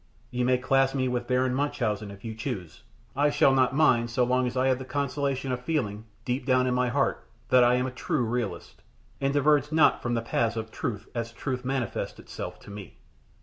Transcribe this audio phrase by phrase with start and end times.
[0.31, 2.81] You may class me with Baron Munchausen if you choose;
[3.15, 6.65] I shall not mind so long as I have the consolation of feeling, deep down
[6.65, 8.81] in my heart, that I am a true realist,
[9.21, 12.97] and diverge not from the paths of truth as truth manifests itself to me.